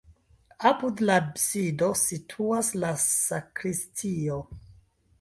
Apud 0.69 1.03
la 1.09 1.17
absido 1.25 1.91
situas 2.05 2.75
la 2.87 2.93
sakristio. 3.07 4.45